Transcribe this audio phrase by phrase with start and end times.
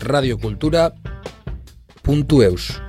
[0.00, 2.80] radiokultura.eus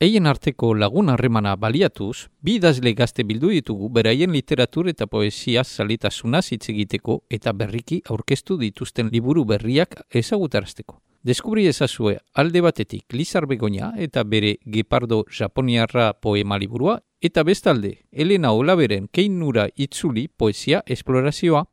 [0.00, 6.40] Eien arteko lagun harremana baliatuz, bi idazle gazte bildu ditugu beraien literatur eta poesia zalitasuna
[6.44, 11.00] hitz egiteko eta berriki aurkeztu dituzten liburu berriak ezagutarazteko.
[11.26, 18.52] Deskubri ezazue alde batetik Lizar Begoña eta bere Gepardo Japoniarra poema liburua eta bestalde Elena
[18.52, 21.64] Olaberen Keinura Itzuli poesia esplorazioa.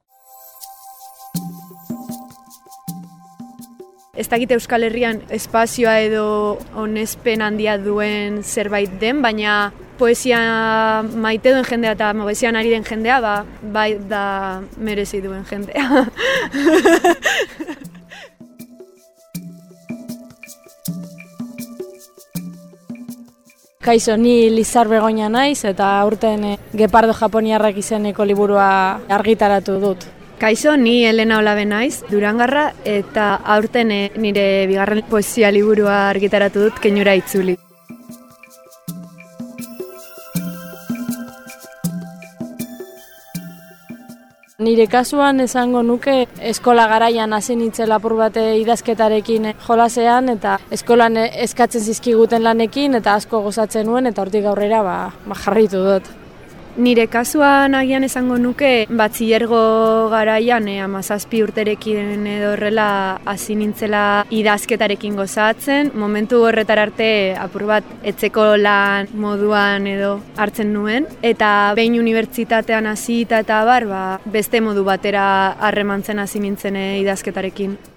[4.14, 10.38] Ez dakit Euskal Herrian espazioa edo onespen handia duen zerbait den, baina poesia
[11.02, 13.42] maite duen jendea eta poesian ari den jendea, ba,
[13.74, 16.06] bai da merezi duen jendea.
[23.82, 30.06] Kaixo, ni Lizar Begoña naiz eta aurten eh, Gepardo Japoniarrak izeneko liburua argitaratu dut.
[30.44, 36.80] Kaixo, ni Elena Olabe naiz, Durangarra, eta aurten eh, nire bigarren poesia liburua argitaratu dut,
[36.84, 37.54] Keinura Itzuli.
[44.68, 51.88] Nire kasuan esango nuke eskola garaian hasi nintzen lapur bate idazketarekin jolasean eta eskolan eskatzen
[51.88, 56.12] zizkiguten lanekin eta asko gozatzen nuen eta hortik aurrera ba, ba jarritu dut.
[56.74, 62.88] Nire kasuan agian esango nuke batziergo garaian e, amazazpi urterekin edo horrela
[63.30, 65.92] hasi nintzela idazketarekin gozatzen.
[65.94, 71.06] Momentu horretar arte apur bat etzeko lan moduan edo hartzen nuen.
[71.22, 75.26] Eta behin unibertsitatean hasi eta bar, ba, beste modu batera
[75.62, 77.93] harremantzen hasi nintzen e, idazketarekin.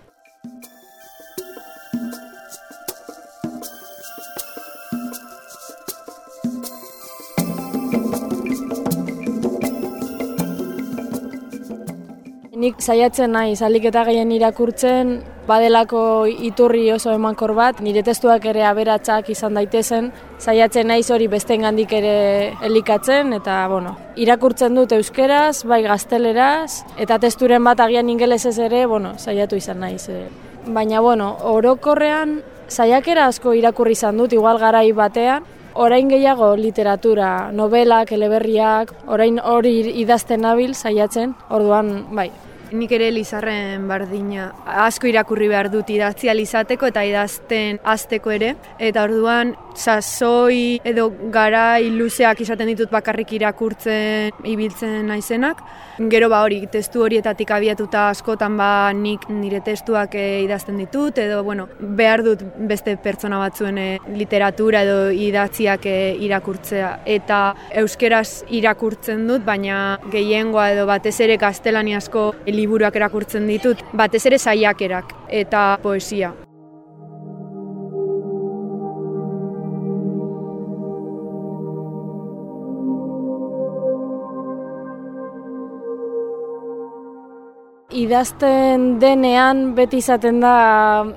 [12.57, 15.11] Nik saiatzen nahi, zalik eta gehien irakurtzen,
[15.45, 20.07] badelako iturri oso emankor bat, nire testuak ere aberatsak izan daitezen,
[20.41, 27.19] saiatzen naiz hori besten gandik ere elikatzen, eta bueno, irakurtzen dut euskeraz, bai gazteleraz, eta
[27.21, 30.09] testuren bat agian ingelesez ere, bueno, saiatu izan naiz.
[30.09, 30.23] E.
[30.65, 32.39] Baina, bueno, orokorrean,
[32.73, 35.45] saiakera asko irakurri izan dut, igual garai batean,
[35.77, 42.31] orain gehiago literatura, novelak, eleberriak, orain hori idazten nabil saiatzen, orduan, bai,
[42.75, 44.49] Nik ere Lizarren bardina
[44.87, 48.57] asko irakurri behar dut idatzi izateko eta idazten azteko ere.
[48.79, 55.63] Eta orduan sasoi edo gara luzeak izaten ditut bakarrik irakurtzen ibiltzen naizenak.
[56.13, 61.43] Gero ba hori, testu horietatik abiatuta askotan ba nik nire testuak e, idazten ditut edo
[61.45, 66.93] bueno, behar dut beste pertsona batzuen e, literatura edo idatziak e, irakurtzea.
[67.19, 67.41] Eta
[67.83, 74.39] euskeraz irakurtzen dut, baina gehiengoa edo batez ere gaztelani asko liburuak erakurtzen ditut, batez ere
[74.39, 75.15] saiakerak
[75.45, 76.35] eta poesia.
[87.97, 90.55] Idazten denean beti izaten da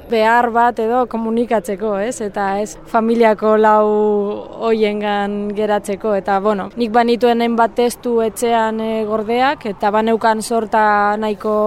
[0.10, 2.22] behar bat edo komunikatzeko, ez?
[2.24, 3.88] Eta ez familiako lau
[4.70, 11.58] hoiengan geratzeko eta bueno, nik banituenen bat testu etxean e, gordeak eta baneukan sorta nahiko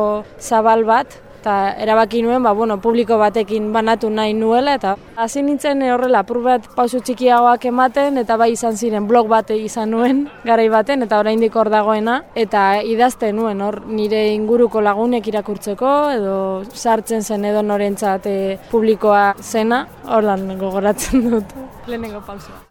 [0.41, 5.83] zabal bat eta erabaki nuen, ba, bueno, publiko batekin banatu nahi nuela, eta hasi nintzen
[5.91, 10.69] horrela, apur bat pausu txikiagoak ematen, eta bai izan ziren blog bate izan nuen, garai
[10.71, 16.37] baten, eta oraindik hor dagoena, eta idazte nuen, hor nire inguruko lagunek irakurtzeko, edo
[16.71, 20.31] sartzen zen edo norentzat eh, publikoa zena, hor
[20.63, 22.63] gogoratzen dut, lehenengo pausua.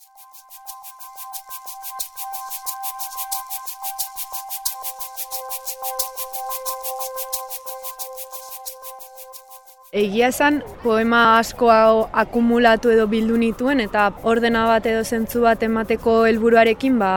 [9.99, 15.65] Egia esan, poema asko hau akumulatu edo bildu nituen eta ordena bat edo zentzu bat
[15.67, 17.09] emateko helburuarekin ba,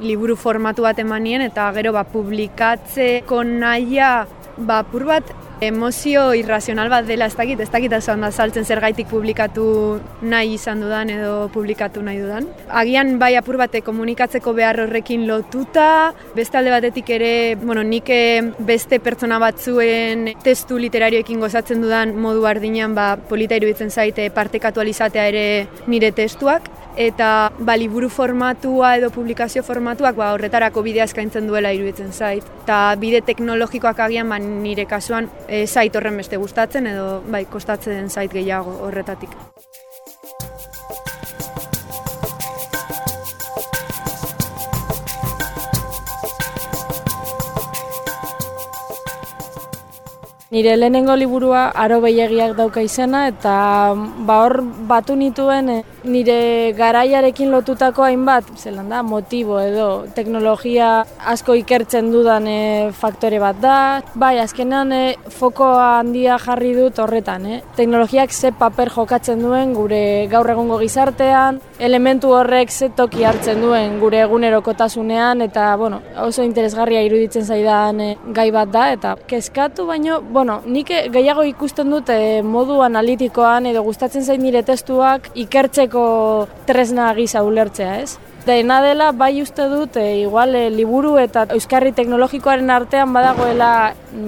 [0.00, 4.08] liburu formatu bat emanien eta gero ba, publikatzeko nahia
[4.56, 8.80] ba, pur bat emozio irrazional bat dela ez dakit, ez dakit esan da saltzen zer
[9.10, 12.48] publikatu nahi izan dudan edo publikatu nahi dudan.
[12.68, 18.42] Agian bai apur bate komunikatzeko behar horrekin lotuta, beste alde batetik ere, bueno, nik eh,
[18.58, 25.26] beste pertsona batzuen testu literarioekin gozatzen dudan modu ardinean ba, polita iruditzen zaite partekatu alizatea
[25.28, 31.72] ere nire testuak eta ba, liburu formatua edo publikazio formatuak ba, horretarako bidea eskaintzen duela
[31.72, 32.46] iruditzen zait.
[32.64, 38.10] Eta bide teknologikoak agian ba, nire kasuan e, zait horren beste gustatzen edo bai, kostatzen
[38.10, 39.36] zait gehiago horretatik.
[50.52, 53.52] Nire lehenengo liburua aro behiagiak dauka izena eta
[54.28, 54.60] ba hor
[54.90, 60.90] batu nituen eh, nire garaiarekin lotutako hainbat, zelan da, motibo edo teknologia
[61.32, 63.76] asko ikertzen dudan e, faktore bat da.
[64.18, 67.60] Bai, azkenean e, foko handia jarri dut horretan, eh?
[67.78, 73.98] teknologiak ze paper jokatzen duen gure gaur egungo gizartean, elementu horrek ze toki hartzen duen
[74.02, 78.04] gure egunerokotasunean eta bueno, oso interesgarria iruditzen zaidan
[78.34, 83.82] gai bat da eta kezkatu baino, bueno, nik gehiago ikusten dut eh, modu analitikoan edo
[83.82, 86.04] gustatzen zain nire testuak ikertzeko
[86.66, 88.18] tresna gisa ulertzea, ez?
[88.42, 93.68] Dena dela, bai uste dut, e, igual, e, liburu eta euskarri teknologikoaren artean badagoela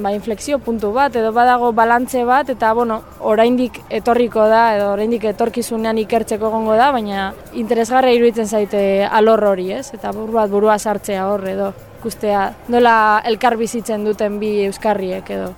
[0.04, 5.26] ba, inflexio puntu bat, edo badago balantze bat, eta, bueno, oraindik etorriko da, edo oraindik
[5.32, 9.88] etorkizunean ikertzeko gongo da, baina interesgarra iruditzen zaite alor hori, ez?
[9.98, 12.96] Eta buru bat burua sartzea hor, edo, ikustea nola
[13.26, 15.52] elkar bizitzen duten bi euskarriek, edo.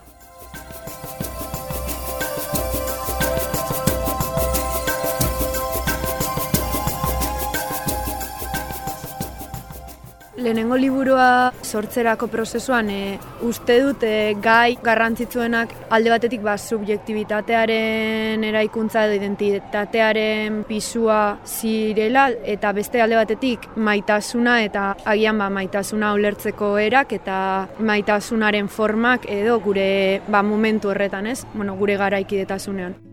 [10.37, 19.06] Lehenengo liburua sortzerako prozesuan e, uste dut e, gai garrantzitsuenak alde batetik ba, subjektibitatearen eraikuntza
[19.06, 27.17] edo identitatearen pisua zirela eta beste alde batetik maitasuna eta agian ba, maitasuna ulertzeko erak
[27.17, 27.41] eta
[27.81, 33.06] maitasunaren formak edo gure ba, momentu horretan ez, bueno, gure garaikidetasunean.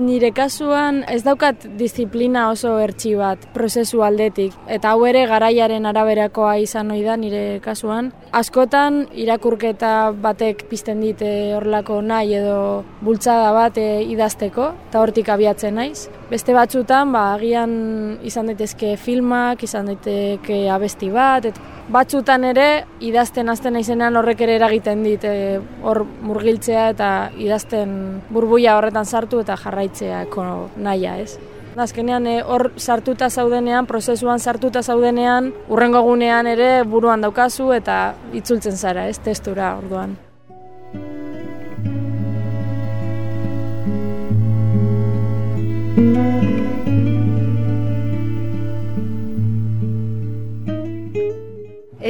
[0.00, 6.54] Nire kasuan ez daukat disiplina oso ertsi bat prozesu aldetik eta hau ere garaiaren araberakoa
[6.62, 8.08] izan ohi da nire kasuan.
[8.32, 9.90] Askotan irakurketa
[10.24, 12.56] batek pizten dite horlako nahi edo
[13.04, 16.08] bultzada bat e, idazteko eta hortik abiatzen naiz.
[16.30, 17.76] Beste batzutan ba agian
[18.24, 21.60] izan daitezke filmak, izan daiteke abesti bat, et,
[21.90, 22.66] batzutan ere
[23.02, 27.08] idazten hasten naizenean horrek ere eragiten dit e, hor murgiltzea eta
[27.38, 27.94] idazten
[28.30, 30.44] burbuia horretan sartu eta jarraitzeako
[30.78, 31.38] naia, ez?
[31.80, 38.00] Azkenean eh, hor sartuta zaudenean, prozesuan sartuta zaudenean, urrengo gunean ere buruan daukazu eta
[38.36, 40.18] itzultzen zara, ez, testura orduan.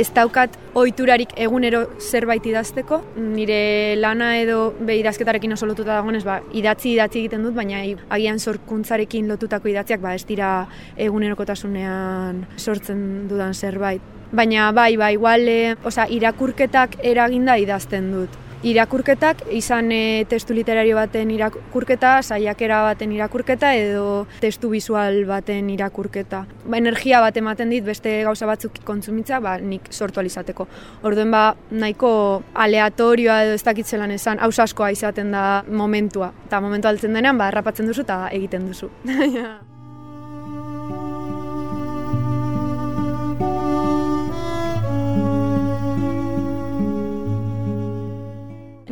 [0.00, 3.00] Ez daukat ohiturarik egunero zerbait idazteko.
[3.20, 7.82] Nire lana edo be idazketarekin oso lotuta dagoenez, ba, idatzi idatzi egiten dut, baina
[8.16, 10.50] agian sorkuntzarekin lotutako idatziak ba, ez dira
[10.96, 14.02] egunerokotasunean sortzen dudan zerbait.
[14.32, 15.74] Baina bai, bai, igual, e,
[16.16, 24.26] irakurketak eraginda idazten dut irakurketak izan e, testu literario baten irakurketa, saiakera baten irakurketa edo
[24.42, 26.44] testu visual baten irakurketa.
[26.66, 30.68] Ba, energia bat ematen dit beste gauza batzuk kontsumitza, ba, nik sortu alizateko.
[31.08, 32.12] Orduen ba, nahiko
[32.54, 36.32] aleatorioa edo ez dakitzelan esan, haus askoa izaten da momentua.
[36.46, 38.92] Eta momentu altzen denean, ba, errapatzen duzu eta egiten duzu.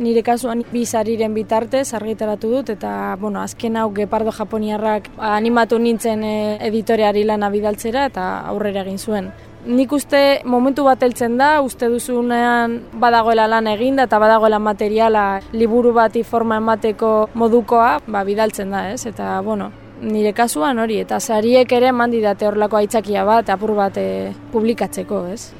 [0.09, 6.39] nire kasuan bizariren bitartez argitaratu dut eta bueno, azken hau Gepardo Japoniarrak animatu nintzen e,
[6.69, 9.29] editoreari lana bidaltzera eta aurrera egin zuen.
[9.69, 15.91] Nik uste momentu bat heltzen da, uste duzunean badagoela lan eginda eta badagoela materiala liburu
[15.93, 19.03] bati forma emateko modukoa, ba, bidaltzen da, ez?
[19.11, 19.69] Eta, bueno,
[20.01, 25.51] nire kasuan hori, eta sariek ere mandidate horlako aitzakia bat, apur bat e, publikatzeko, ez?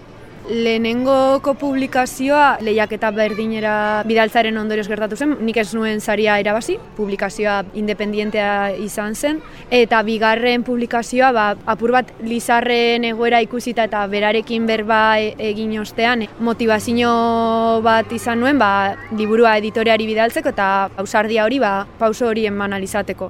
[0.50, 7.60] Lehenengoko publikazioa lehiak eta berdinera bidaltzaren ondorioz gertatu zen, nik ez nuen saria erabazi, publikazioa
[7.78, 15.20] independientea izan zen, eta bigarren publikazioa ba, apur bat lizarren egoera ikusita eta berarekin berba
[15.22, 17.12] e, egin ostean, motivazio
[17.86, 23.30] bat izan nuen ba, liburua editoreari bidaltzeko eta ausardia hori ba, pauso hori eman alizateko.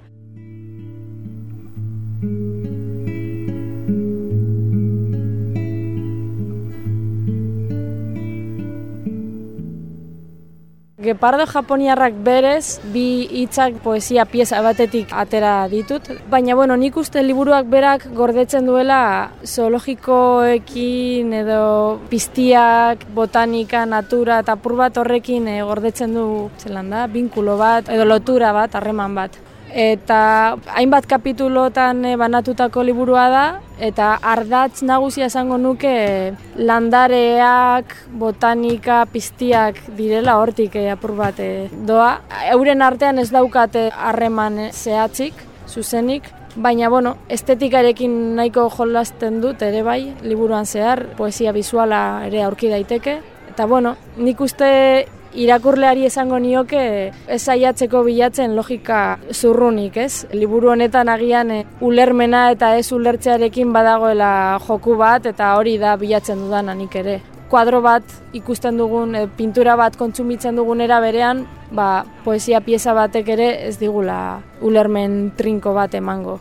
[11.09, 17.65] Gepardo Japoniarrak berez bi hitzak poesia pieza batetik atera ditut, baina bueno, nik uste liburuak
[17.65, 26.27] berak gordetzen duela zoologikoekin edo piztiak, botanika, natura eta apur bat horrekin e, gordetzen du
[26.61, 33.25] zelan da, binkulo bat edo lotura bat, harreman bat eta hainbat kapitulotan eh, banatutako liburua
[33.29, 33.45] da
[33.79, 42.19] eta ardatz nagusia esango nuke landareak, botanika, piztiak direla hortik e, apur bat eh, doa.
[42.51, 45.33] Euren artean ez daukate harreman zehatzik,
[45.67, 52.69] zuzenik, baina bueno, estetikarekin nahiko jolasten dut ere bai, liburuan zehar, poesia bizuala ere aurki
[52.69, 53.19] daiteke.
[53.49, 56.81] Eta bueno, nik uste irakurleari esango nioke
[57.27, 60.25] ez saiatzeko bilatzen logika zurrunik, ez?
[60.33, 64.31] Liburu honetan agian e, ulermena eta ez ulertzearekin badagoela
[64.67, 67.19] joku bat eta hori da bilatzen dudana nik ere.
[67.49, 73.49] Kuadro bat ikusten dugun, e, pintura bat kontsumitzen dugunera berean, ba, poesia pieza batek ere
[73.67, 76.39] ez digula ulermen trinko bat emango.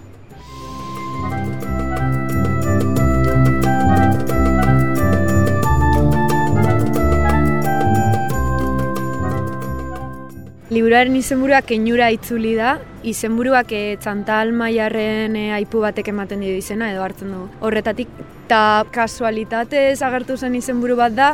[10.78, 16.92] Liburuaren izenburua keinura itzuli da, izenburuak e, Txantal Maiarren e, aipu batek ematen dio izena
[16.92, 17.46] edo hartzen du.
[17.66, 18.12] Horretatik,
[18.44, 21.32] eta kasualitatez agertu zen izenburu bat da,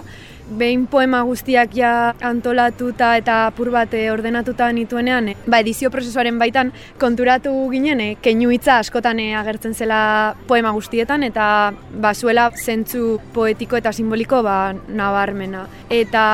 [0.49, 1.91] behin poema guztiak ja
[2.25, 6.73] antolatuta eta apur bat ordenatuta nituenean, ba, edizio prozesuaren baitan
[7.03, 9.99] konturatu ginen, e, keinu hitza askotan agertzen zela
[10.49, 11.51] poema guztietan, eta
[12.01, 15.67] ba, zuela zentzu poetiko eta simboliko ba, nabarmena.
[15.93, 16.25] Eta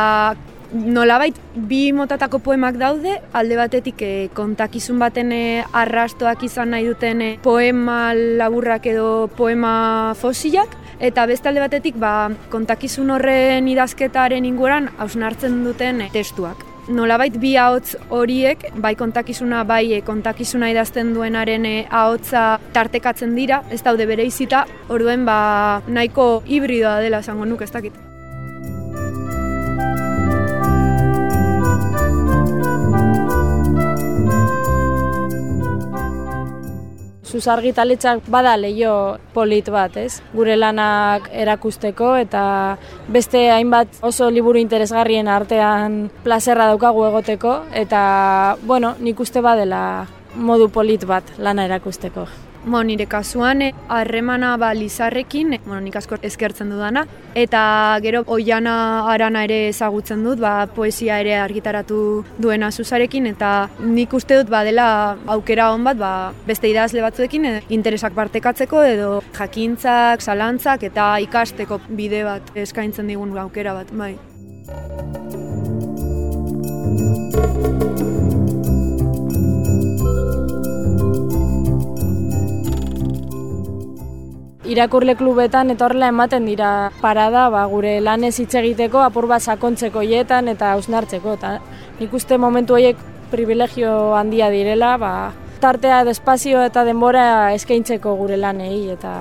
[0.72, 7.22] nolabait bi motatako poemak daude, alde batetik e, kontakizun baten e, arrastoak izan nahi duten
[7.22, 14.90] e, poema laburrak edo poema fosilak, eta beste alde batetik ba, kontakizun horren idazketaren inguran
[14.98, 16.66] hausnartzen duten testuak.
[16.90, 24.08] Nolabait bi ahots horiek, bai kontakizuna, bai kontakizuna idazten duenaren ahotsa tartekatzen dira, ez daude
[24.10, 28.06] bere izita, orduen ba, nahiko hibridoa dela esango nuke ez dakit.
[37.30, 40.18] Zuzargitaletxak bada leio polit bat, ez?
[40.34, 42.42] Gure lanak erakusteko eta
[43.08, 49.82] beste hainbat oso liburu interesgarrien artean plazerra daukagu egoteko eta, bueno, nik uste badela
[50.34, 52.26] modu polit bat lana erakusteko.
[52.64, 58.22] Mo, nire kasuan, eh, harremana ba, lizarrekin, eh, bueno, nik asko eskertzen dudana, eta gero
[58.26, 64.50] oiana arana ere ezagutzen dut, ba, poesia ere argitaratu duena zuzarekin, eta nik uste dut
[64.52, 66.12] badela aukera hon bat, ba,
[66.46, 73.36] beste idazle batzuekin, eh, interesak partekatzeko, edo jakintzak, zalantzak, eta ikasteko bide bat eskaintzen digun
[73.38, 74.18] aukera bat, bai.
[84.70, 90.04] Irakurle klubetan eta horrela ematen dira parada ba, gure lanez hitz egiteko apur bat sakontzeko
[90.06, 91.34] hietan eta hausnartzeko.
[91.38, 91.56] Eta
[91.98, 93.00] nik uste momentu horiek
[93.30, 95.12] privilegio handia direla, ba,
[95.60, 97.24] tartea espazio eta denbora
[97.56, 99.16] eskaintzeko gure lanei eta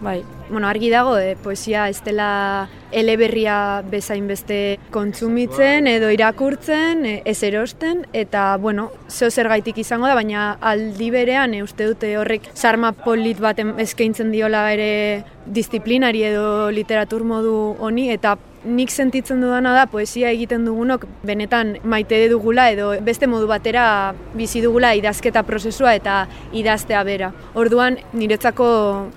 [0.00, 0.22] bai.
[0.50, 7.42] Bueno, argi dago, eh, poesia ez dela eleberria bezain beste kontsumitzen edo irakurtzen, eh, ez
[7.42, 12.50] erosten, eta, bueno, zeo zer gaitik izango da, baina aldi berean, eh, uste dute horrek
[12.54, 19.74] sarma polit bat eskaintzen diola ere disiplinari edo literatur modu honi, eta nik sentitzen dudana
[19.76, 25.94] da poesia egiten dugunok benetan maite dugula edo beste modu batera bizi dugula idazketa prozesua
[25.94, 27.32] eta idaztea bera.
[27.54, 28.66] Orduan niretzako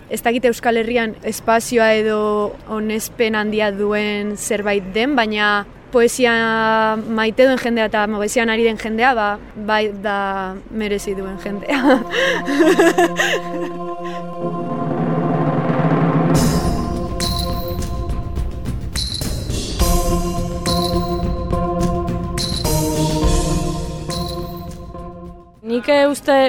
[0.09, 2.19] ez dakit Euskal Herrian espazioa edo
[2.67, 9.13] onespen handia duen zerbait den, baina poesia maite duen jendea eta poesian ari den jendea,
[9.15, 11.79] ba, bai da merezi duen jendea.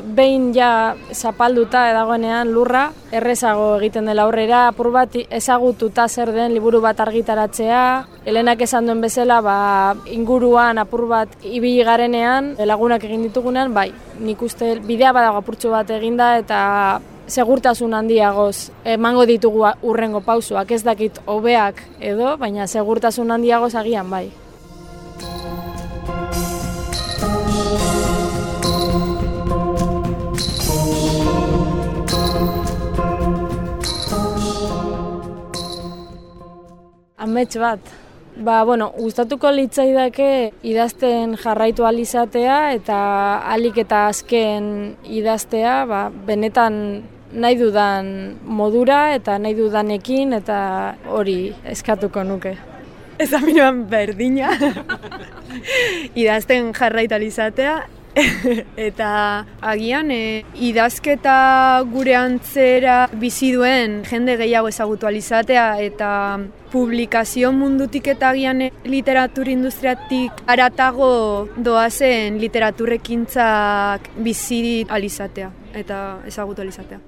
[0.02, 6.80] behin ja zapalduta edagoenean lurra, errezago egiten dela aurrera, apur bat ezagututa zer den liburu
[6.84, 7.82] bat argitaratzea,
[8.24, 9.58] helenak esan duen bezala, ba,
[10.14, 13.90] inguruan apur bat ibili garenean, lagunak egin ditugunean, bai,
[14.20, 16.60] nik uste bidea badago apurtxo bat eginda eta
[17.28, 24.28] segurtasun handiagoz emango ditugu urrengo pausuak, ez dakit hobeak edo, baina segurtasun handiagoz agian bai.
[37.38, 37.90] Amets bat.
[38.42, 42.96] Ba, bueno, gustatuko litzaidake idazten jarraitu alizatea eta
[43.54, 46.80] alik eta azken idaztea, ba, benetan
[47.30, 48.08] nahi dudan
[48.42, 50.58] modura eta nahi dudanekin eta
[51.14, 52.56] hori eskatuko nuke.
[53.22, 54.50] Ez aminuan berdina.
[56.24, 57.76] idazten jarraitu alizatea
[58.88, 59.10] eta
[59.60, 66.10] agian e, idazketa gure antzera bizi duen jende gehiago ezagutu alizatea eta
[66.72, 71.12] publikazio mundutik eta agian literatur industriatik aratago
[71.56, 77.00] doazen literaturrekintzak bizi alizatea eta ezagutu alizatea.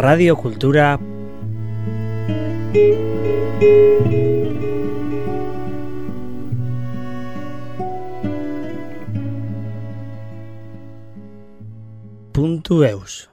[0.00, 0.98] Radio Cultura
[12.32, 13.30] Puntu eus.